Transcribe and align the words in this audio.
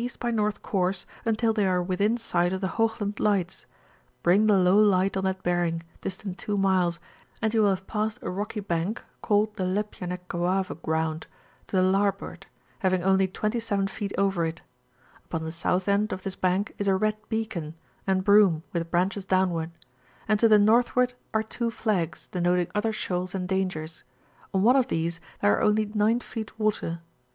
byN. 0.00 0.08
14 0.08 0.18
PILOTING 0.18 0.36
DIRECTIONS 0.38 0.54
FOR 0.54 0.70
course 0.70 1.06
until 1.26 1.52
they 1.52 1.66
are 1.66 1.82
within 1.82 2.16
sight 2.16 2.54
of 2.54 2.62
the 2.62 2.68
Hoogland 2.78 3.20
Lights; 3.20 3.66
bring 4.22 4.46
the 4.46 4.56
low 4.56 4.82
li^t 4.82 5.14
on 5.14 5.24
that 5.24 5.42
bearing, 5.42 5.82
(Ustant 6.02 6.38
2 6.38 6.56
miles, 6.56 6.98
and 7.42 7.52
you 7.52 7.60
will 7.60 7.68
have 7.68 7.86
passed 7.86 8.16
a 8.22 8.30
ro<^ 8.30 8.46
banky 8.64 9.02
called 9.20 9.54
the 9.56 9.64
Xebjadne 9.64 10.18
koave 10.26 10.80
Ground, 10.80 11.26
to 11.66 11.76
the 11.76 11.82
lajrboard, 11.82 12.44
havins 12.82 13.04
only 13.04 13.28
27 13.28 13.88
feet 13.88 14.12
over 14.16 14.46
it: 14.46 14.62
upon 15.26 15.44
the 15.44 15.52
south 15.52 15.86
end 15.86 16.14
of 16.14 16.22
this 16.22 16.34
bank 16.34 16.74
is 16.78 16.88
a 16.88 16.96
red 16.96 17.18
bcACon, 17.30 17.74
and 18.06 18.24
broom, 18.24 18.62
with 18.72 18.90
branches 18.90 19.26
downward, 19.26 19.70
and 20.26 20.40
to 20.40 20.48
the 20.48 20.58
northward 20.58 21.12
are 21.34 21.42
two 21.42 21.70
flags, 21.70 22.26
denoting 22.28 22.68
other 22.74 22.90
shoals 22.94 23.34
and 23.34 23.46
dangers; 23.46 24.04
on 24.54 24.62
one 24.62 24.76
of 24.76 24.88
these 24.88 25.20
there 25.42 25.58
are 25.58 25.62
only 25.62 25.84
9 25.84 26.20
feet 26.20 26.58
water. 26.58 27.02